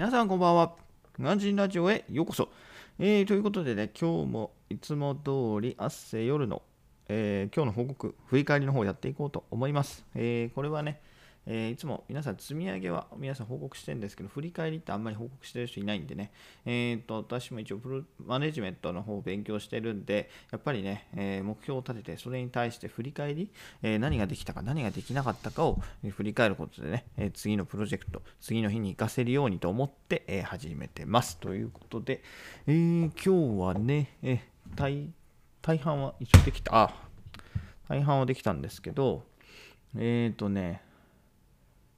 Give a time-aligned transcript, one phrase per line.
[0.00, 0.76] 皆さんこんばんは。
[1.20, 2.48] ガンジンラジオへようこそ。
[2.98, 6.62] えー、ということでね、今日もいつも通り、あっせ夜の、
[7.10, 10.06] えー、今日の報告、振り返りの方をやっていこうと思います。
[10.14, 11.02] えー、これはね、
[11.52, 16.30] えー、いつも皆さん積み上げは皆さん報告してるんですけど、振り返りってあんまり報告してる人いないんでね、
[16.64, 23.50] えー、と私も一応プロマネジメントの方を勉強してるんで、やっぱりね、えー、目標を立てて、それに対して振り返り、
[23.82, 31.36] え何ができたか、何ができなかったかを振り返ることでね、え次のプロジェクト、次の日に活かせるようにと思って、え始めてます。
[31.38, 32.22] ということで、
[32.68, 32.72] え
[33.06, 33.28] 今日
[33.60, 34.40] はね、え
[34.76, 35.10] 大
[35.62, 36.94] 大半は一応できた、あ、
[37.88, 39.24] 大半はできたんですけど、
[39.96, 40.82] えっ、ー、とね、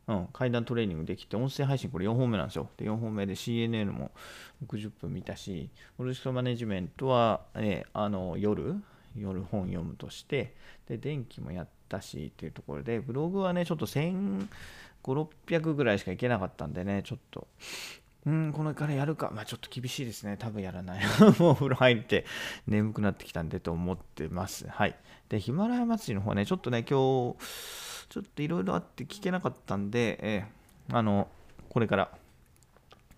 [0.09, 2.69] うん、階段トレーニングできて、音声配信これ4本目なんですよ。
[2.77, 4.11] で、4本目で CNN も
[4.67, 8.75] 60分見たし、プロジェクトマネジメントは、ね、あの夜、
[9.17, 10.55] 夜本読むとして、
[10.89, 14.49] で、電気もやったしっていうところで、ブログはね、ちょっと1500、
[15.05, 17.47] 600ぐらいしかいけなかったんでね、ちょっと、
[18.25, 19.33] うん、これからやるか。
[19.35, 20.37] まあちょっと厳しいですね。
[20.37, 21.05] 多分やらない。
[21.41, 22.25] もうお風呂入って
[22.69, 24.69] 眠くなってきたんでと思ってます。
[24.69, 24.97] はい。
[25.29, 27.37] で、ヒマラヤ祭りの方ね、ちょっとね、今日、
[28.09, 31.29] ちょっといろいろあって聞けなかったんで、えー、あの、
[31.69, 32.11] これから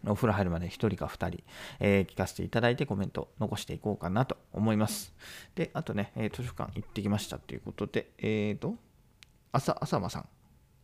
[0.06, 1.42] お風呂入るまで1人か2人、
[1.80, 5.14] えー、聞かせていただいてコメント残していこうかなと思います。
[5.54, 8.76] で、あとね、えー、図書館行ってきましたということで、えっ、ー、と、
[9.52, 10.28] 朝、朝間さん。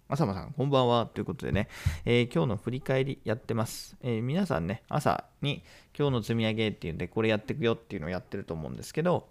[0.09, 1.06] 朝間さん、こんばんは。
[1.06, 1.69] ということでね、
[2.05, 5.62] え、今日の振り返りやってます、え、皆さんね、朝に
[5.97, 9.28] 今日の積み上げっていうんで、これやっていくよっていうのをやってると思うんですけど、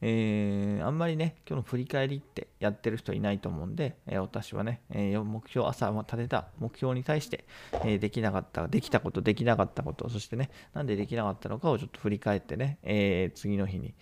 [0.00, 7.44] えー、あんまりね、今日の振り返りってやってる人いないと思うんで、え、私はね、え、目標、朝立てた目標に対して、
[7.84, 13.94] えできなかった、できたこと、できなかったこと、そしてね、なんでできなかったのかをちょっと振り返ってね、え次の日に、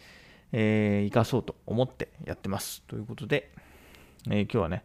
[0.52, 2.82] え生かそうと思ってやってます。
[2.82, 3.50] ということで、
[4.30, 4.84] え今日はね、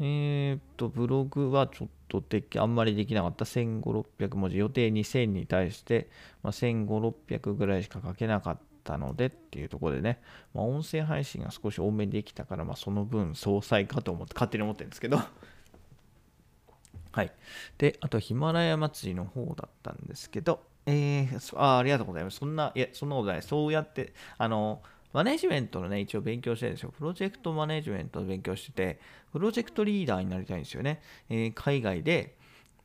[0.00, 3.44] えっと、ブログはちょっとでき、あんまりできなかった。
[3.44, 6.08] 1500、600文字、予定2000に対して、
[6.42, 6.86] まあ、1500、
[7.28, 8.58] 600ぐらいしか書けなかっ
[8.88, 10.20] たったのでっていうところでね、
[10.54, 15.20] まあ、音声配信が少し多めにできたから、まあ、その分総裁かと思って勝手に思ってるんですけど
[17.10, 17.32] はい。
[17.78, 22.36] で、あとヒマラヤ祭りの方だったんですけど、えー、あありがとうございます。
[22.36, 23.42] そんな、いや、そんなことない。
[23.42, 24.82] そうやって、あの、
[25.12, 26.92] マネジメントのね、一応勉強してるんですよ。
[26.96, 29.00] プロジェクトマネジメントを勉強してて、
[29.32, 31.00] プロジェクトリーダーになりたいんですよね。
[31.30, 32.36] えー、海外で、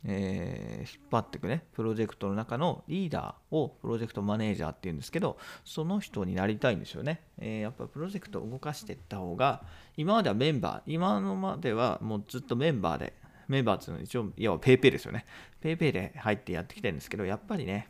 [0.05, 7.21] えー、引っ張っていくね、プロジェクトの中のリーダーをプロジェクトマネージャーっていうんですけど、その人になりたいんですよね。
[7.37, 9.63] えー、やっぱプロジェクトを動かしていった方が、
[9.95, 13.13] 今まではメンバー、今のまではもうずっとメンバーで、
[13.47, 15.25] メンバーっていうのは一応、いわば PayPay ですよね。
[15.61, 17.87] PayPay で入ってやってきてるんですけど、やっぱりね、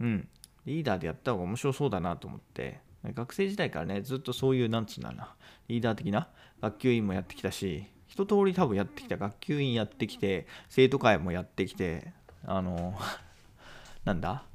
[0.00, 0.28] うん、
[0.64, 5.34] リーダーでやった方が面白そうだなと思って、学生時代からね、ずっとそういう、なんつうんだろうな、
[5.68, 6.28] リーダー的な
[6.60, 9.18] 学級委員もやってきたし、一通り多分やってきた。
[9.18, 12.14] 学級委員やってきて生徒会もやってきて
[12.46, 12.98] あの
[14.06, 14.46] なんだ？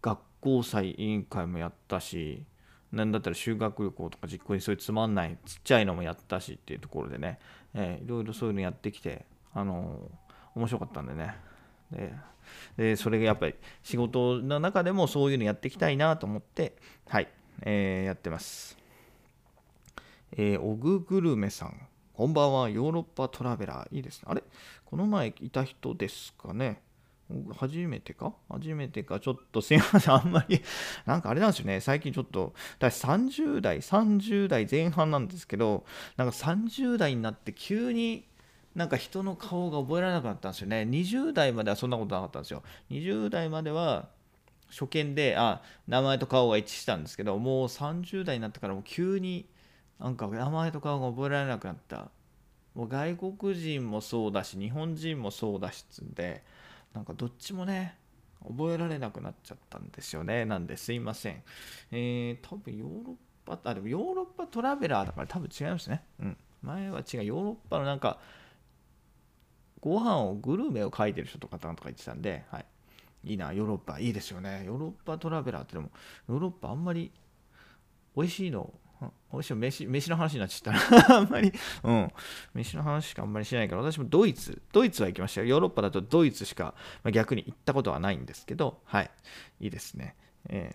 [0.00, 2.42] 学校祭委員会もやったし
[2.92, 7.38] なんだったら修学旅行とか実行にそういうつまんないちっちゃいのもやったしっていうところでね、
[7.74, 10.10] えー、いろいろそういうのやってきてあの
[10.54, 11.36] 面白かったんでね。
[11.92, 12.14] で
[12.78, 17.28] でそれがやっぱり仕事の中でもそういうのやっていきたいなと思ってはい、
[17.60, 18.78] えー、やってます。
[20.32, 21.89] えー、オググルメさん。
[22.20, 23.96] こんばんは、ヨーロッパトラベラー。
[23.96, 24.24] いいですね。
[24.26, 24.42] あれ？
[24.84, 26.82] この前いた人ですかね？
[27.56, 28.34] 初めてか？
[28.50, 30.60] 初めてか、ちょっとすいません、あんまり、
[31.06, 35.86] なんかあれなんですよね、最近ちょっと、私30代、30代前半なんですけど、
[36.18, 38.28] なんか30代になって急に
[38.74, 40.82] なんか人の顔が覚えられなくなったんですよね。
[40.82, 42.62] 20代まではそんなことなかったんですよ。
[42.90, 44.10] 20代までは
[44.68, 49.46] 初見で、あ、名前と顔が一致したんですけど、もう30代になってからもう急に、
[50.00, 52.08] なんか名前と顔が覚えられなくなった。
[52.74, 56.42] もう外国人もそうだし日本人もそうだしつんで
[56.94, 57.96] なんかどっちもね
[58.46, 60.44] 覚えられなくなっちゃったんですよね。
[60.46, 61.42] なんですいません。
[61.92, 66.02] えー、多分ヨーロッパあでもヨーロッパトラベラーだから多分違いますね。
[66.20, 66.36] うん。
[66.62, 67.24] 前は違う。
[67.24, 68.18] ヨーロッパのなんか
[69.80, 72.64] ご飯をグルメを書いてる人とかなんとか言ってたんで、はい、
[73.24, 74.62] いいなヨーロッパいいですよね。
[74.64, 75.90] ヨーロッパトラベラーってでも
[76.28, 77.10] ヨーロッパあんまり
[78.16, 78.72] 美味しいの
[79.32, 81.52] 美味しい飯飯の話になっちゃったな あんまり、
[81.82, 82.08] うん。
[82.54, 85.46] 飯の話しかあんまりしないから、私もドイツ、ドイツは行きましたよ。
[85.46, 89.10] ヨーロッパだとドイツしか、まあ、逆に行ったことはないんですけど、はい。
[89.60, 90.16] いいですね。
[90.48, 90.74] え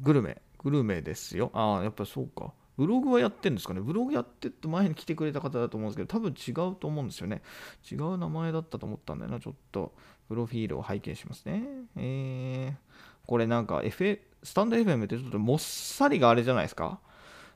[0.00, 1.50] ー、グルメ、グルメですよ。
[1.54, 2.52] ああ、やっぱそうか。
[2.76, 7.42] ブログはやってんですかねブログやってって前に来てくれた方だと思うんですけど、多分違うと思うんですよね。
[7.90, 9.40] 違う名前だったと思ったんだよな。
[9.40, 9.94] ちょっと、
[10.28, 11.64] プロフィールを拝見しますね。
[11.96, 17.00] えー、これなんか、F、スタンド FM ってちょっともっさりがあれじゃないですか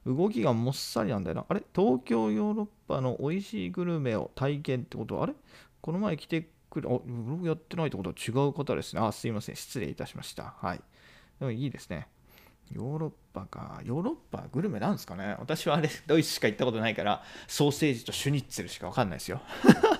[0.06, 1.44] 動きがもっさりなんだよな。
[1.48, 1.62] あれ？
[1.74, 5.16] 東京ヨーロッパの美味しいグルメを体験ってこと？
[5.16, 5.34] は、あれ？
[5.80, 8.10] この前来てくれ、あ、ブログやってないってこと？
[8.10, 9.02] は違う方ですね。
[9.02, 9.56] あ、すいません。
[9.56, 10.54] 失礼いたしました。
[10.60, 10.80] はい。
[11.38, 12.08] でもいいですね。
[12.72, 13.80] ヨーロッパか。
[13.84, 19.40] ヨーロッパグルメなんですかね私はあれ、ドイツしか行ったことないから、ソーセージとシュニッツェルしかわかんないですよ。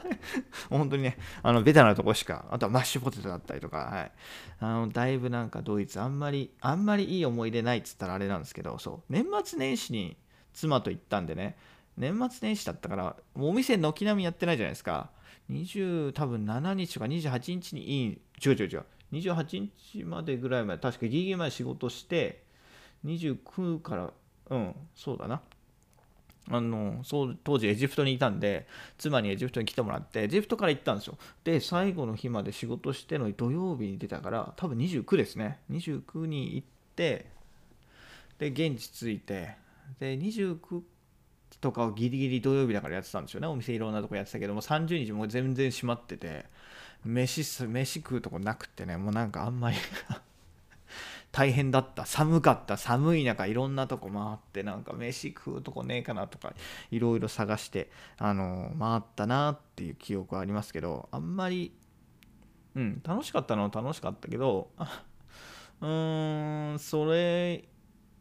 [0.70, 4.12] 本当にね、あのベタなとこしか、あとはマッシュポテトだったりとか、はい。
[4.60, 10.16] あの、だいぶなんかドイツ、あんまり、あんまりいい思い出ないっつったらあれなんですけど、そう、年末年始に
[10.52, 11.56] 妻と行ったんでね、
[11.96, 15.10] 年末年始だったから、お店軒並みやってないじゃないですか。
[15.50, 22.44] 20多分7日とか28日にいい違う違う違う28日までぐらいまで確かギリギリまで仕事して
[23.04, 24.12] 29から
[24.50, 25.40] うんそうだな。
[26.52, 28.66] あのそう当時エジプトにいたんで
[28.98, 31.16] 妻にエジプトに来てもらってエジプトから行ったんですよ。
[31.44, 35.60] で最後の日まで仕事しての土曜日に出たから多分29ですね。
[35.70, 36.66] 29に行っ
[36.96, 37.26] て
[38.38, 39.54] で現地着いて
[40.00, 40.82] で29
[41.60, 43.46] とかをギリギリ土曜日だからやってたんですよね。
[43.46, 46.46] お店いろんなとこやってたけども30日もう全然閉まってて
[47.04, 49.76] 飯す飯食うとこなくってねもうなんかあんまり
[51.32, 52.06] 大変だった。
[52.06, 52.76] 寒かった。
[52.76, 56.52] 寒い中いろんなとこ回ってなんか飯食うとこねえかなとか
[56.90, 61.72] いろいろ探してあの回ったなっていう記憶はありますけどあんまり
[62.74, 64.70] うん楽しかったのは楽しかったけど
[65.80, 67.64] うーんそれ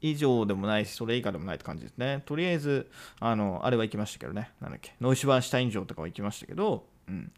[0.01, 2.21] 以上でもないしそれ以下でもないって感じですね。
[2.25, 4.51] とりあえずあのあれは行きましたけどね。
[4.61, 7.31] なんだっけノイシュバンシュタイン城とかは行きましたけど、うん、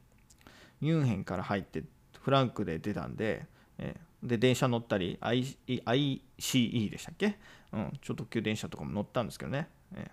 [0.82, 1.84] ミュンヘンから入って
[2.20, 3.48] フランクで出たんで、
[3.78, 3.96] え。
[4.24, 7.38] で電車乗ったり ICE でしたっけ、
[7.74, 10.12] うん、超特急電車とかも乗ったんですけどね、え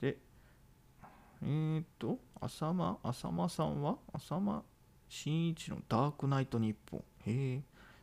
[0.00, 0.16] で
[1.42, 3.98] えー、っと浅間浅間さんは？
[4.14, 4.62] 浅間
[5.08, 7.60] 真一のダークナイト日本へえ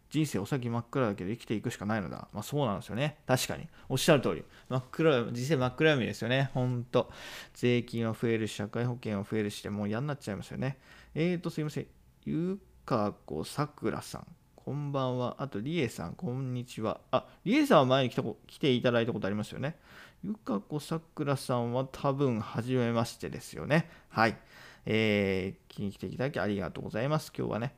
[0.10, 2.28] 人生お先真っ暗だけど生きていくしかないのだ。
[2.34, 3.18] まあそうなんですよね。
[3.28, 3.68] 確かに。
[3.90, 4.44] おっしゃる通り。
[4.68, 6.50] 真っ暗、人生真っ暗闇ですよね。
[6.56, 7.12] ほんと。
[7.54, 10.80] 税金は増えるし、社会保険は増えるしで、もう嫌になっちゃいますよね。
[11.14, 11.88] えーと、すいません。
[12.26, 12.60] ゆ
[12.90, 14.28] かこさくらさん。
[14.56, 15.36] こんばんは。
[15.38, 17.00] あと、りえさん、こんにちは。
[17.12, 19.76] あ、りえさんは前に来たこ来ていただいたことありますよね。
[20.24, 23.92] ゆかこさくらさんは多分、はじめましてですよね。
[24.10, 24.36] はい。
[24.88, 27.32] えー、気に来ていただきありがとうございます。
[27.38, 27.76] 今日はね。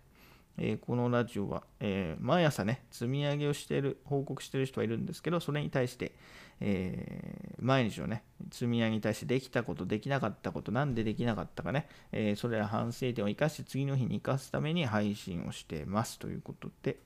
[0.58, 6.14] えーこのラジオは、えー毎朝ね、積み上げをしている、報告している人はいるんですけど、それに対して、
[6.60, 16.98] えー毎日のね、積み上げに対してできたこと、できなかったこと、なんでできなかったかね、えそれら反省点を生かして次の日に生かすために配信をしていますということで、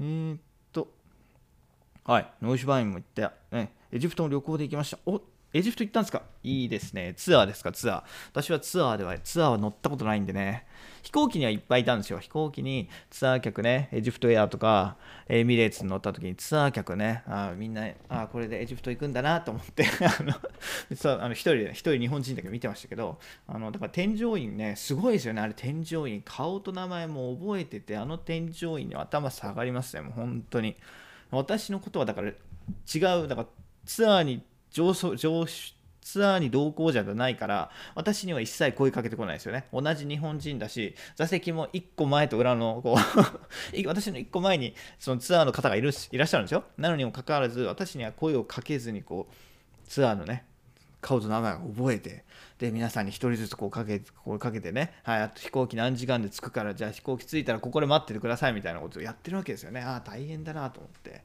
[0.00, 0.40] えーっ
[0.72, 0.92] と、
[2.04, 4.98] はい、ノイシュバインも行って、ね、エジプトの旅行で行きました。
[5.06, 5.20] お
[5.52, 6.22] エジプト行ったんですか？
[6.44, 7.12] いいですね。
[7.16, 8.02] ツアーですか、ツアー。
[8.30, 10.64] 私はツアーでは、ツアーは乗ったことないんでね。
[11.02, 12.18] 飛行機にはいっぱいいたんですよ。
[12.20, 14.96] 飛行機にツアー客ね、エジプトエアとか、
[15.28, 19.86] エミレーツに乗った時にツアー客ね、あみんな、あこれでエジプト行くんだなと思って、
[20.20, 20.34] あの、
[20.88, 23.18] 実はあの一人で、一人日本人だけ見てましたけど、
[23.48, 25.40] あの、だから添乗員ね、すごいですよね。
[25.42, 30.76] あれ添乗員、顔と名前も覚えてて、あの添乗員に頭下がりますね、もう本当に。
[31.32, 32.32] 私のことはだから違
[33.24, 33.46] う、だから
[33.84, 35.46] ツアーに上層上
[36.02, 39.66] ツアーに同行者じゃないから私には一切声かけてこないですよね。
[39.72, 42.96] 同じ日本人だし座席も1個前と裏のこう
[43.86, 46.64] 私の1個前にそのツアーの方がいるいらっしゃるんですよ。
[46.78, 50.46] なのにもかかわらず私には声をかけずにこうツアーのね
[51.00, 52.24] 顔と名前を覚えて
[52.58, 59.80] で皆さんに一人ずつこうかけこうかけてね、はい、あと飛行機何時間で着くからじゃあ飛行機着いたらここで待っててくださいみたいなことをやってるわけですよね。
[59.80, 61.24] ああ大変だなと思って。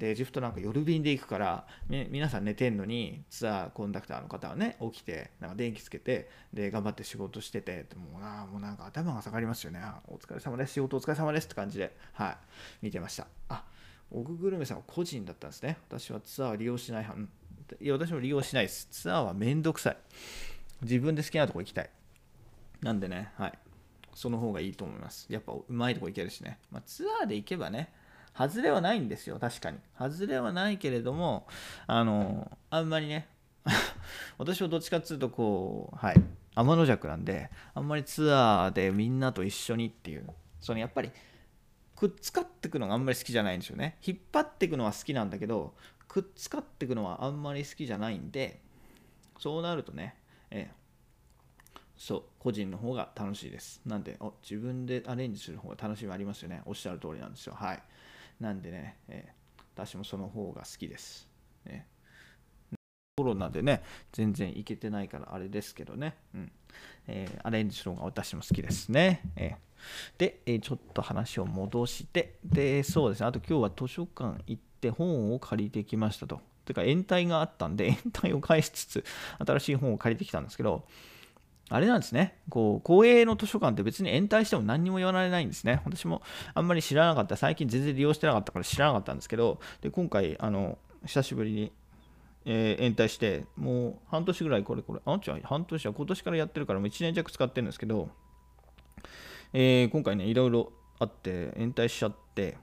[0.00, 9.80] でエジプトなんか夜便で行くから皆さん寝てんのにツアーコンダクターの方はね起きてなんか電気つけてで頑張って仕事しててもうあもうなんか頭が下がりますよね。
[10.08, 10.72] お疲れ様です。
[10.72, 12.36] 仕事お疲れ様ですって感じではい。
[12.80, 13.26] 見てました。
[13.50, 13.62] あ
[14.10, 15.76] オググルメさんは個人だったんですね。
[15.90, 17.02] 私はツアーは利用しない。
[17.02, 17.84] 派うん。
[17.84, 18.88] いや私も利用しないです。
[18.90, 19.96] ツアーはめんどくさい。
[20.80, 21.90] 自分で好きなとこ行きたい。
[22.80, 23.58] なんでねはい。
[24.14, 25.26] その方がいいと思います。
[25.28, 27.92] やっぱうまいとこ行けるしね、まあ、ツアーで行けばね
[28.48, 29.78] 外れはないんですよ確かに。
[29.98, 31.46] 外れはないけれども
[31.86, 33.28] あのあんまりね
[34.38, 36.22] 私はどっちかっていうとこうはい
[36.54, 40.26] 天の弱なんであんまりツアーでみんなと一緒にっていう
[40.58, 41.10] そのやっぱり
[41.94, 43.98] くっつかってくのがあんまり好きじゃないんですよね。
[44.06, 45.74] 引っ張ってくのは好きなんだけど
[46.08, 48.62] くっつかってくのはあんまり好きじゃないんで
[49.38, 50.16] そうなるとね、
[50.50, 50.80] ええ
[52.00, 53.82] そう個人の方が楽しいです。
[53.84, 56.62] なんで自分でアレンジする方が楽しみありますよね。
[56.64, 57.54] おっしゃる通りなんですよ。
[57.54, 57.82] はい。
[58.40, 59.40] なんでね、ええ
[59.74, 61.26] 私もその方が好きです、
[61.64, 61.86] ね、
[63.16, 63.82] コロナでね
[64.12, 66.52] 全然いけてないからあれですけどね、うん。
[67.06, 70.18] えーアレンジする方が私も好きですね、えー。
[70.18, 72.36] で、えーちょっと話を戻して。
[72.44, 73.26] でそうですね。
[73.26, 76.40] あと今日は図書館行って本を借りてきましたと。
[76.64, 79.04] てか延滞があったんで 延滞を返しつつ
[79.44, 80.86] 新しい本を借りてきたんですけど
[81.72, 85.80] あれなんですね、こう公営の図書館って別に延滞しても何にも言われないんですね。
[85.84, 86.20] 私も
[86.52, 91.72] あんまり知らなかった、最近全然利用してなかったから知らなかったんですけど、で今回、あの久しぶりに、
[92.44, 98.08] えー、延滞して、もう半年ぐらいこれこれ、あんちゃん半年は今年からやってるからもう1年弱使ってるんですけど、
[99.52, 102.58] えー、今回ね、いろいろあって延滞しちゃって、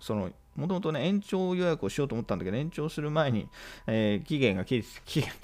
[0.00, 3.48] そのもともとね、延長予約をしようと思ったんだけど、延長する前に、
[3.86, 4.82] えー、期限が来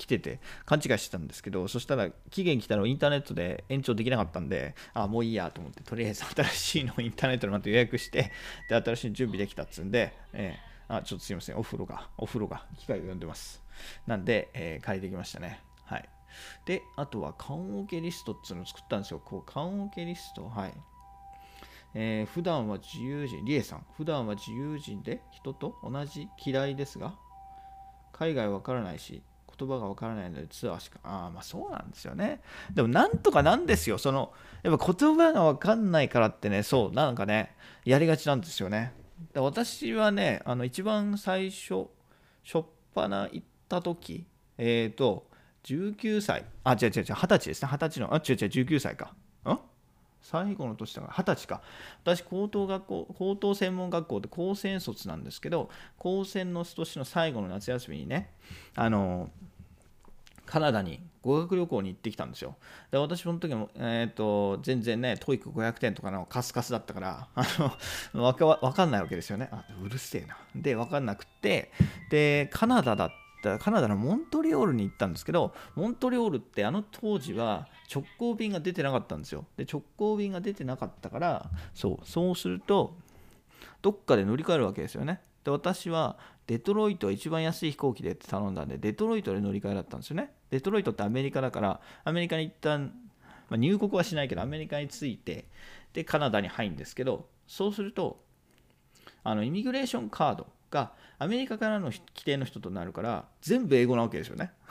[0.09, 8.33] てて、勘違いしてたんですけど、そしたら期限来たらインターネットで延長できなかったんで、あ、もういいやと思って、とりあえず新しいのをインターネットでまた予約して、
[8.69, 13.63] で、新しいの準備できたっつうんで、えー、あ、ちょっとすいません、お風呂が、お風呂が、機械が呼んでます。
[14.09, 15.61] なんで、えー、借りてきましたね。
[15.85, 16.09] はい。
[16.67, 19.23] で、あとは、缶オケリストっていうのを作ったんですよ。
[19.25, 20.75] こう、缶オケリスト、はい。
[21.95, 27.15] えー、普段は自由人、リエさん、普段は自由人で人と同じ嫌いですが、
[28.13, 29.23] 海外わからないし、
[29.57, 32.41] 言葉がわからないのでツアーしか、ああ、まあそうなんですよね。
[32.73, 33.99] でもなんとかなんですよ。
[33.99, 34.33] その、
[34.63, 38.93] やっぱ言葉がわかんないからってね、そう、なんかね、やりがちなんですよね。
[39.33, 41.87] で私はね、あの一番最初、
[42.43, 44.27] しょっぱな行った時、
[44.59, 45.29] えっ、ー、と、
[45.65, 48.37] 19歳、あ、違う違う違う、20歳ですね、20歳の、あ、違う違う、
[48.67, 49.15] 19歳か。
[50.25, 51.63] 最後の年だから二十歳か
[52.03, 58.31] 私高等学校高等専門学校で高専卒なんですけど高専の年の最後の夏休みにね
[58.75, 59.31] あの
[60.47, 62.57] カナダに語学旅行に行ってきたんですよ。
[62.91, 67.47] で私その時も、えーと、全然ね、 TOEIC500点とかのカスカスだったから、あ
[68.13, 69.49] のわかわかんないわけですよね。
[69.51, 70.37] あうるせえな。
[70.55, 71.73] で、わかんなくって、
[72.11, 73.11] で、カナダだっ
[73.45, 79.47] たカナダのモントリオールに行ったんですけど、モントリオールってあの当時は直行便が出てなかったんですよ。
[79.57, 82.97] で、直行便が出てなかったから、そう、そうすると、
[83.83, 85.21] どっかで乗り換えるわけですよね。
[85.45, 90.33] で、私はデトロイト一番安い飛行機でって頼んだんで、デトロイトで乗り換えだったんですよね。
[90.51, 92.93] デトロイトってアメリカだから、アメリカに一旦、
[93.51, 95.47] まあ、入国はしないけど、アメリカに着いて、
[95.93, 98.25] で、カナダに入るんですけど、そうすると、
[99.23, 104.53] あのイミグレーションカードがアメリカからの規定の人となるから全部英語なわけですよね。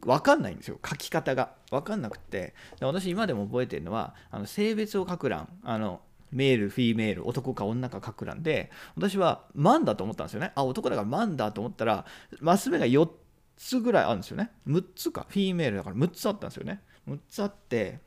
[0.00, 6.02] 分かんないんですよ書き方が分かんなくて私今でも覚えてるのはあの性別を書く欄あの
[6.34, 10.50] メール、フィーメール、男か女か書く欄で、私はマンだと思ったんですよね。
[10.56, 12.04] あ、男だからマンだと思ったら、
[12.40, 13.08] マス目が4
[13.56, 14.50] つぐらいあるんですよね。
[14.66, 15.26] 6つか。
[15.28, 16.82] フィーメールだから6つあったんですよね。
[17.08, 18.00] 6つあって、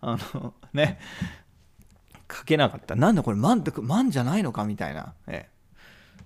[0.00, 0.98] あの、ね、
[2.32, 2.94] 書けなかった。
[2.96, 5.14] なんだこれ、マンって、マンじゃないのかみたいな。
[5.26, 5.52] ええ。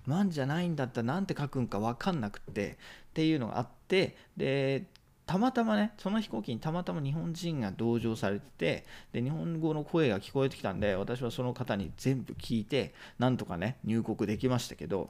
[0.07, 2.75] マンじゃないんだったらなんて書くんか分かんなくてっ
[3.13, 4.85] ていうのがあってで
[5.25, 15.09] たまたまねその飛行機にたまたま日本人が同乗されててで日本語の声が聞こえてきたんで私はその方に全部聞いてなんとかね入国できましたけど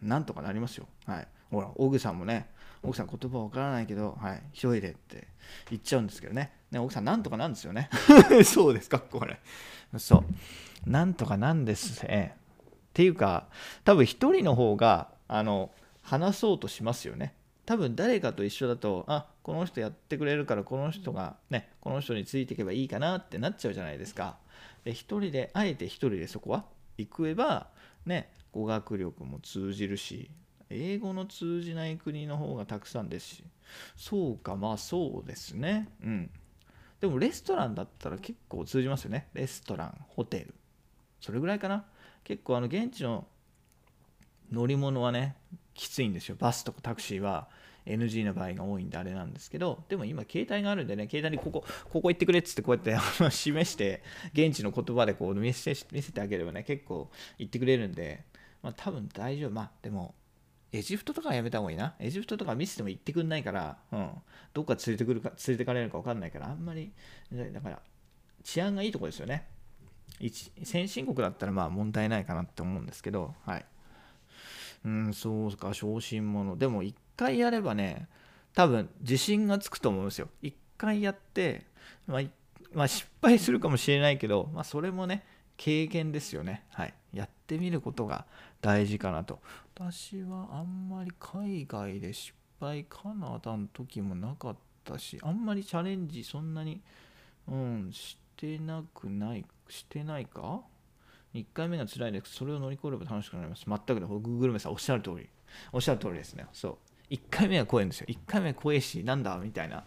[0.00, 2.48] なんとかなりますよはいほらオグさんもね
[2.82, 5.26] 奥さん言葉わからないけど、はい、急いでって
[5.70, 6.50] 言っちゃうんですけどね。
[6.70, 7.90] ね奥さん、なんとかなんですよね。
[8.44, 9.38] そうですか、これ。
[9.98, 10.24] そ
[10.86, 10.90] う。
[10.90, 12.36] なんとかなんですね。
[12.90, 13.48] っていうか、
[13.84, 15.70] 多分一人の方が、あの、
[16.02, 17.34] 話そうとしますよね。
[17.66, 24.38] 多分誰かと一緒だと、あこの人やってくれるから、この人がね、この人についていけばいいかなってなっちゃうじゃないですか。
[24.84, 26.64] で、一人で、あえて一人でそこは
[26.98, 27.68] 行くば、
[28.06, 30.30] ね、語学力も通じるし、
[30.68, 33.44] 英語の通じない国の方がたくさんですし、
[33.96, 35.88] そうか、まあそうですね。
[36.02, 36.30] うん。
[37.00, 39.28] でもレストランだったら結構通じますよね。
[39.32, 40.54] レストラン、ホテル。
[41.20, 41.84] それぐらいかな。
[42.24, 43.26] 結構あの現地の
[44.52, 45.36] 乗り物はね、
[45.74, 46.36] きついんですよ。
[46.38, 47.48] バスとかタクシーは
[47.86, 54.02] NG の場合が多いんであれなんですけど、でも今携帯があるんでね、携帯にここ、ここ行ってくれっつってこうやって示して、
[54.32, 58.24] 現地の言葉でこう見せ見せてあげればね、結構言ってくれるんで、
[58.62, 59.50] まあ多分大丈夫。
[59.50, 60.14] まあでも、
[60.72, 61.94] エジプトとかはやめた方がいいな。
[61.98, 64.10] エジプトとか見せても行ってくんないから、うん、
[64.54, 66.92] どっか連れてくるか、連れてかれるか分かんないから、あんまり、
[67.32, 67.80] だから、
[68.44, 69.46] 治安がいいとこですよね。
[70.64, 73.64] 先進国だったらまあ問題ないかなって思うんですけど、はい。
[74.84, 76.56] うん、そうか、小心者。
[76.56, 78.08] でも、一回やればね、
[78.54, 80.28] 多分、自信がつくと思うんですよ。
[80.42, 81.66] 一回やって、
[82.06, 82.22] まあ、
[82.72, 85.24] まあ、失敗するかもしれないけど、まあ、それもね、
[85.56, 86.64] 経験ですよね。
[86.70, 86.94] はい。
[87.12, 88.26] やってみることが
[88.60, 89.40] 大事かなと。
[89.74, 96.80] 私はあんまり海外で失敗カナダの時もなかったし、あんまりチャレンジそんなに、
[97.48, 100.60] うん、してなくない、してないか
[101.34, 102.34] ?1 回目が辛いです。
[102.34, 103.64] それを乗り越えれば楽しくなります。
[103.66, 105.28] 全くで、Google メさんおっしゃる通り。
[105.72, 106.46] おっしゃる通りですね。
[106.52, 106.78] そう。
[107.10, 108.06] 1回目は怖いんですよ。
[108.08, 109.36] 1回目は怖いし、なんだ？
[109.38, 109.84] みたいな。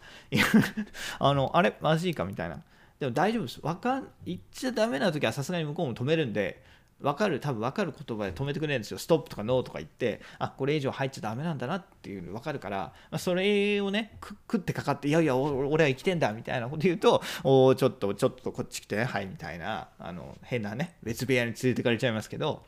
[1.20, 1.78] あの、あれ？
[1.80, 2.26] まずいか？
[2.26, 2.62] みたいな。
[3.00, 3.60] でも大丈夫です。
[3.64, 6.64] わかん、言っちゃダメな時はさすがに向こうも止めるんで、
[7.02, 8.98] 分かる多分分かる言葉で止めてくれるんですよ。
[8.98, 22.66] ストップとかノーとか言ってあこれ以上入っちゃダメなんだなっていうの分かるから、まあ、それをね食ってかかっていやいや俺は生きてんだみたいなこと言うと おちょっとちょっとこっち来てはいみたいなあの変なね別部屋に連れてかれちゃいますけど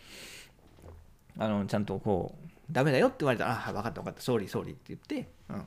[1.38, 5.64] あのちゃんとこうダメだよって言われたらあ分かった分かったソーリーソーリーって言って、うん、引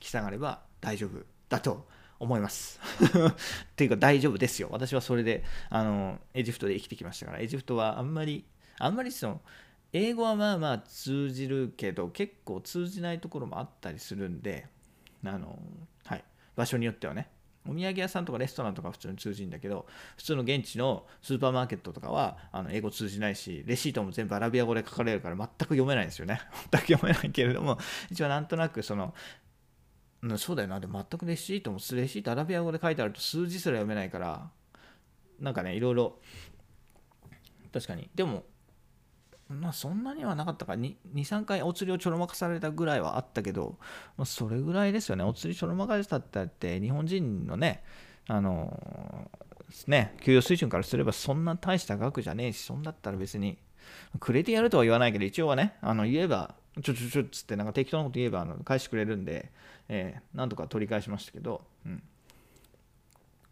[0.00, 1.86] き下がれば大丈夫だと。
[2.20, 2.80] 思います。
[3.02, 3.34] っ
[3.76, 4.68] ていうか大丈夫ですよ。
[4.70, 8.44] 私はそれであのエジプトで生きてきましたから、エジプトはあんまり、
[8.78, 9.40] あんまりその、
[9.92, 14.66] 英語はまあまあ通じるけど、結構通じないところもあったりするんで、
[15.24, 15.58] あの、
[16.04, 16.24] はい、
[16.56, 17.30] 場所によってはね、
[17.68, 26.40] お土産屋さんとかレストランとか普通に通じるんだけど、普通の現地のスーパーマーケットとかはあの英語通じないし、レシートも全部アラビア語で書かれるから全く読めないんですよね。
[26.72, 27.78] 全く読めないけれども、
[28.10, 29.14] 一応なんとなくその
[30.22, 30.80] うん、そうだよな。
[30.80, 34.50] で全くレシートも、レシートアラビア語で書いてあると数字すら読めないから、
[35.40, 36.18] なんかね、いろいろ、
[37.72, 38.10] 確かに。
[38.14, 38.44] でも、
[39.48, 43.78] まあそんなにはなかったか、2、3回お釣りをちょろまかされたぐらいはあったけど、
[44.16, 45.24] まあ、それぐらいですよね。
[45.24, 47.82] お釣りちょろまかしたって、日本人のね、
[48.26, 53.58] あのー、ね、給与水準からすればそんな大した額じゃねえし、そんだったら別に、
[54.20, 59.50] くれてやるとは言わないけど、一応はね、あの言えば、ちょちょちょっつってなんか適当なこと言えばあの返してくれるんで、
[59.88, 62.02] えー、なんとか取り返しましたけど、うん、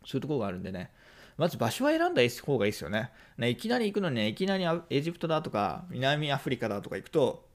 [0.04, 0.90] そういうところがあるんでね、
[1.36, 3.10] まず場所は選んだ方がいいですよね。
[3.36, 7.46] ねいきなり行くのに、ね、いきなりエジプトだとか、南アフリカだとか行くと、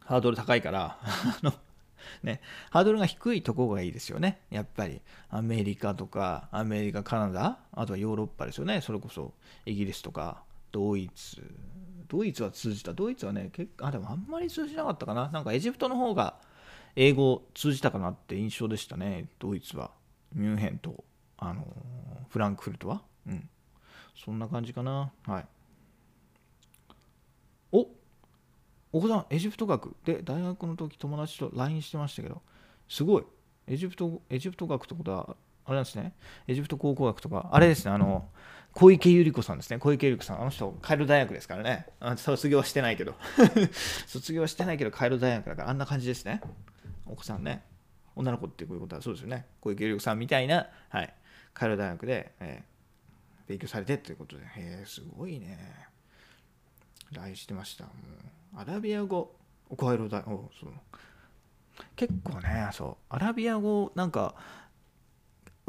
[0.00, 1.54] ハードル高いから、 あの、
[2.22, 4.40] ね、ハードルが低いところがいいですよね。
[4.50, 5.00] やっぱり。
[5.28, 8.80] アメリカとか、アメリカ、カナダ、あとはヨーロッパですよね。
[8.80, 9.34] それこそ、
[9.66, 11.42] イギリスとか、ドイツ、
[12.10, 12.92] ドイツは通じた。
[12.92, 15.28] ドイツはね、結構、あ、でもあんまり通じなかったかな。
[15.28, 16.40] なんかエジプトの方が
[16.96, 19.92] 英語通じたかなって印象でしたね、ドイツは。
[20.34, 21.04] ミュンヘンと、
[21.38, 21.64] あの
[22.28, 23.02] フランクフルトは。
[23.26, 23.48] うん。
[24.16, 25.12] そんな感じかな。
[25.24, 25.46] はい。
[27.72, 27.86] お
[28.92, 32.42] お子さん、エジプト学で大学の時友達と LINE してましたけど、
[32.88, 33.24] すごい。
[33.68, 36.14] エジプト、エジプト学ってことは、あれなんですね。
[36.46, 38.28] エジプト考古学とか、あれですね、あの、
[38.72, 39.78] 小池百合子さんですね。
[39.78, 40.40] 小池百合子さん。
[40.40, 41.86] あの人、カイロ大学ですからね。
[42.16, 43.14] 卒業はしてないけど。
[44.06, 46.40] 卒業はしてないけど、カイロ大学だから、あんな感じですね。
[47.06, 47.64] お子さんね。
[48.14, 49.46] 女の子ってこういうことはそうですよね。
[49.60, 51.14] 小池百合子さんみたいな、はい、
[51.52, 54.48] カイロ大学で、えー、勉強されてということで、へ
[54.82, 55.88] え、すごいね。
[57.12, 57.84] 来してました。
[57.84, 57.90] も
[58.56, 59.34] うアラビア語、
[59.76, 60.48] カイロ大学、
[61.96, 64.34] 結構ね、そう、アラビア語、なんか、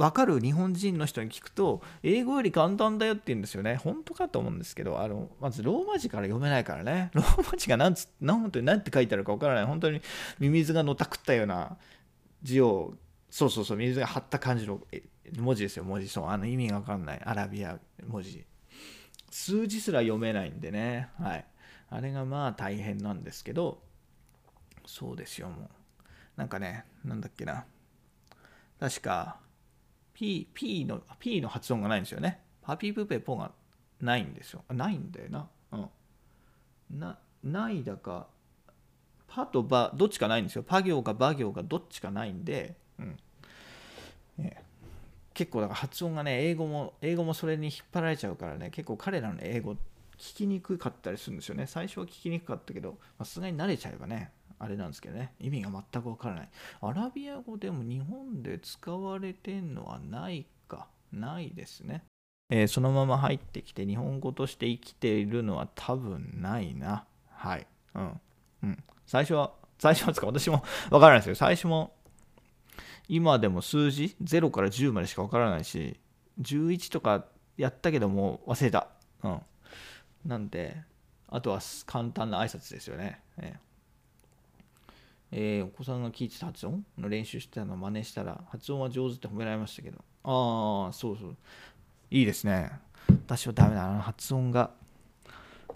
[0.01, 3.75] 分かる日本人の人に聞くと英語より簡単だよって言うんですよね。
[3.75, 7.11] 本当かと思うんですけどあのまずローマ字から読めないからね。
[7.13, 9.65] ローマ字が何つ何て何て書いてあるか分からない。
[9.65, 10.01] 本当に
[10.39, 11.77] ミミズがのたくったような
[12.41, 12.95] 字を
[13.29, 14.81] そうそうそうミミズが張った感じの
[15.37, 15.83] 文字ですよ。
[15.83, 16.27] 文字そう。
[16.27, 17.21] あの意味が分かんない。
[17.23, 18.43] アラビア文字。
[19.29, 21.09] 数字すら読めないんでね。
[21.19, 21.45] はい。
[21.91, 23.83] あれがまあ大変なんですけど
[24.85, 25.69] そうですよもう。
[26.37, 27.65] なんかねなんだっけな。
[28.79, 29.37] 確か
[30.21, 32.41] P, P の、P の発音がないんですよね。
[32.61, 33.51] パピープペポが
[33.99, 34.63] ないんですよ。
[34.69, 35.49] ないんだよな。
[35.71, 36.99] うん。
[36.99, 38.27] な、ないだか、
[39.27, 40.61] パとバ、どっちかないんですよ。
[40.61, 43.17] パ行かバ行かどっちかないんで、うん。
[44.37, 44.63] ね、
[45.33, 49.73] 結構だから発音がね、英語も、英語もそれに引っ張られちゃうからね、結構彼らの英語
[50.19, 51.65] 聞きにくかったりするんですよね。
[51.65, 54.29] 最初は聞きにくかったけど、さすがに慣れちゃえばね、
[54.63, 56.49] あれなんですけどね、意味が全くわからない。
[56.81, 62.03] アラビア語でも日本で使われてんのはないか、ないですね。
[62.51, 67.05] えー、そのまま入ってきて日本語として生きているのは多分ないな。
[67.31, 67.65] はい。
[67.95, 68.21] うん。
[68.61, 68.83] うん。
[69.07, 71.35] 最初は、最初はですか私も わからないですよ。
[71.35, 71.95] 最初も、
[73.07, 75.99] 今でも数字0から10までしかわからないし、
[76.39, 77.25] 11とか
[77.57, 78.89] やったけども忘れた。
[79.23, 79.41] うん。
[80.23, 80.83] なんで、
[81.29, 83.23] あとは簡単な挨拶ですよね。
[83.37, 83.70] えー
[85.31, 91.37] えー、お子さんが聞いてた発音の練習してたのを真似したら、発音は上手って褒められましたけど、ああ、そうそう。
[92.09, 92.71] いいですね。
[93.07, 94.01] 私はダメだな。
[94.01, 94.71] 発音が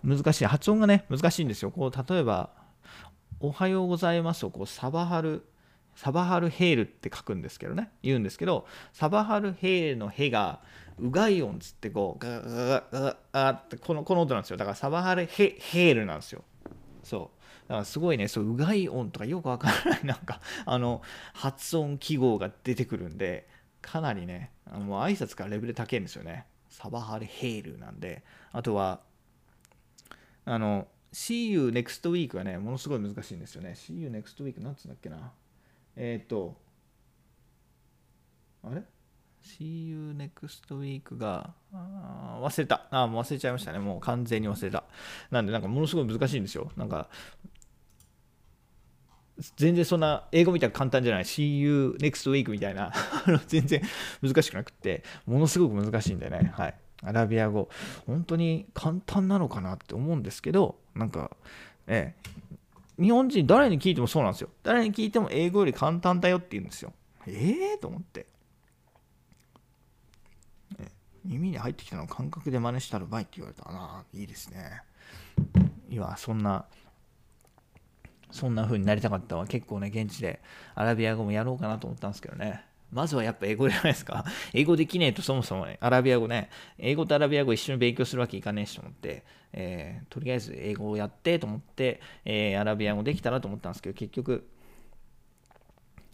[0.03, 0.45] 難しい。
[0.45, 1.71] 発音がね、難しいんですよ。
[1.71, 2.49] こう、例えば、
[3.39, 5.45] おはようございますをこうサバハル、
[5.95, 10.61] サバハルヘールって書くんですけどね、言うんですけど、サバハルヘールのヘが、
[10.99, 14.57] うがい音つってこう、ガガガガガガってこのこの音なんですよ。
[14.57, 16.43] だからサバハルヘヘールなんですよ。
[17.03, 17.34] そう。
[17.67, 21.01] だからすごいね、そう、うがい音とかよくわからない、なんか、あの、
[21.33, 23.47] 発音記号が出てくるんで、
[23.81, 26.45] かなりね、あのもう挨拶からレベル高いんですよね。
[26.69, 29.01] サバハルヘイルなんで、あとは、
[30.45, 33.71] あの、See you next week はね、ものすごい難しいんですよね。
[33.71, 35.31] See you next week なんつうんだっけな。
[35.95, 36.57] えっ、と、
[38.63, 38.83] あれ？
[39.45, 42.87] ?See you next week が、忘れた。
[42.91, 43.79] あ、もう忘れちゃいましたね。
[43.79, 44.83] もう完全に忘れた。
[45.31, 46.71] なんで、なんかものすごい難しいんですよ。
[46.75, 47.09] なんか、
[49.57, 52.93] 全然そんな英語みたいな簡単じゃない See you next week みたいな
[53.47, 53.81] 全然
[54.21, 57.67] 難しくなくってものすごく難しいんでねはいアラビア語
[58.07, 61.31] 本当に簡単なのかなって思うんですけどなんか
[61.87, 62.15] え
[62.97, 66.93] え日本人誰に聞いてもそうなんですよ誰に聞いても英語より簡単だよって言うんですよ
[67.27, 67.75] ええ？
[67.75, 68.27] ー、と思って、
[71.25, 74.81] 耳に入ってきたのを感覚で真似したらばいって言われたないいですね
[75.89, 76.65] いやそんな
[78.35, 79.47] そんな風になりたかったわ。
[79.47, 80.41] 結構ね、現地で
[80.75, 82.65] アラビア語もやろうかなと思ったんですけどね。
[82.91, 84.25] まずはやっぱ英語じゃないですか。
[84.53, 94.49] 英語できねえとそもそもね、アラビア語ね、英語とアラビア語一緒に勉強するわけいかねえしと思って、えー、とりあえず英語をやってと思って、えー、アラビア語できたらと思ったんですけど、結局、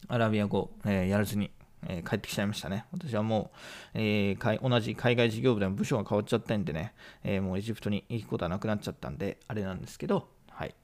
[0.07, 1.49] アラビア語、えー、やらずに、
[1.87, 2.85] えー、帰ってきちゃいましたね。
[2.91, 3.51] 私はも
[3.93, 10.75] う、えー、同じ海外事業部でも部署が変わっちゃったんでね、えー、もうエジプトに行くことはなくなっちゃったんで、あれなんですけど、はい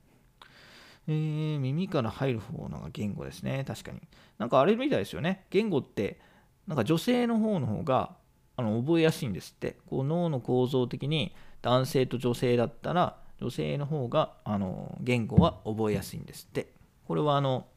[1.08, 3.64] えー、耳から入る方のが言語ですね。
[3.66, 4.02] 確かに。
[4.38, 5.46] なんかあれみたいですよね。
[5.50, 6.20] 言語って、
[6.68, 8.16] なんか女性の方の方が
[8.58, 9.78] あの覚えやすいんですって。
[9.88, 16.74] こう脳の構造的に男性と女性だったら、女性の方があの言語は覚えやすいんですって。
[17.06, 17.68] これはあの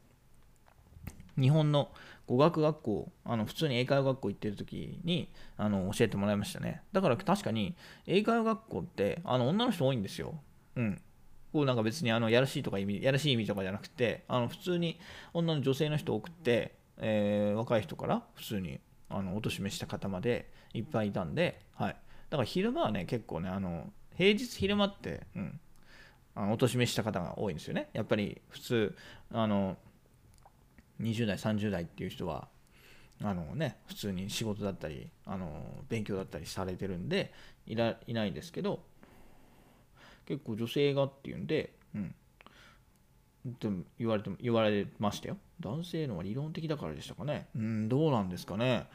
[1.41, 1.91] 日本の
[2.27, 6.83] 語学学校、あの普通に英会話学校行ってる時にあの教えてもらいましたね。
[6.93, 7.75] だから確かに
[8.07, 10.35] 英会話学校ってあの女の人多いんですよ。
[10.77, 11.01] うん。
[11.53, 15.01] こうなんか別にあのやらしいとか意味やらしい意味とかじゃなくてあの普通に
[15.35, 21.97] 女の女性の人を送って、えー、若い人から普通にあのお年めした方までいっぱいいたんで、はい、
[22.31, 25.61] だから昼間はね結構ねあの平日昼間って、うん、
[26.37, 28.97] あのお年めした方が多いんですよねやっぱり普通
[29.33, 29.77] あの
[31.01, 32.49] 20代30代っていう人は
[33.23, 37.33] あのね普通に仕事だったりあの勉強だったりされてるんで
[37.67, 38.81] いらいないんですけど
[40.31, 42.15] 結構女性がっていうんで、うん。
[43.59, 45.37] でも言われて言われましたよ。
[45.59, 47.49] 男性のは理論的だからでしたかね。
[47.57, 48.87] うん、どうなんですかね。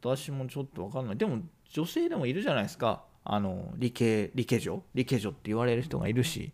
[0.00, 1.16] 私もちょっと分かんない。
[1.16, 1.40] でも
[1.72, 3.02] 女性でもいるじゃないですか。
[3.24, 6.52] あの理系理系女理系女って言われる人がいるし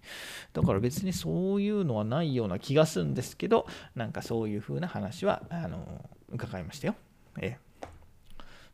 [0.53, 6.97] だから別にそういうのはないような気がするんですけどなんかそういう風な話はあの伺いましたよ。
[7.41, 7.59] え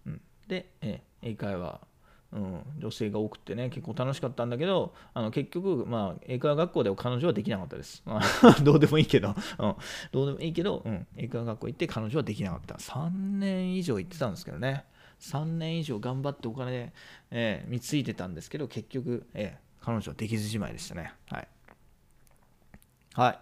[0.06, 1.80] うん、で、え英会話。
[2.32, 8.04] うん、女性が多くてね結構楽しかったんだけどあの結局、まあ、英会話学校では彼女はできなかったです。
[8.62, 9.74] どうでもいいけど、うん、
[10.12, 12.76] どうでもいいけど、うん、英会話学校行って彼女はできなかった。
[12.76, 14.84] 3年以上行ってたんですけどね。
[15.20, 16.92] 3年以上頑張ってお金で、
[17.30, 21.48] えー、貢いてたんですけど結局、えー、彼女はできずじまいでしたねはい、
[23.14, 23.38] はい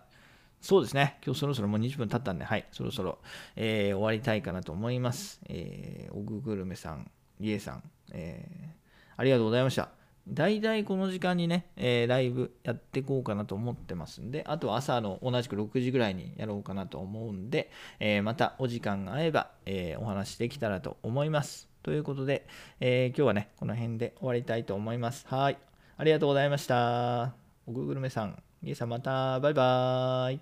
[0.60, 1.18] そうですね。
[1.24, 3.18] 今日そろそろもう20分経ったんで、はい、そろそろ、
[3.54, 5.40] えー、終わりたいかなと思います。
[5.48, 8.68] えー、オググルメさん、リエさん、えー、
[9.16, 9.97] ありがとうございました。
[10.28, 21.68] 大体この時間にね、えー、ライブやっていこうかなと思ってますんで、あとは朝の同じく6時ぐらいにやろうかなと思うんで、えー、またお時間が合えば、えー、お話できたらと思います。
[21.82, 22.46] ということで、
[22.80, 25.26] え今日はね、この辺で終わりたいと思います。
[25.28, 25.58] はい。
[25.96, 27.34] ありがとうございました。
[27.66, 30.40] おぐぐるめさん、ゲイさんまた、バイバーイ。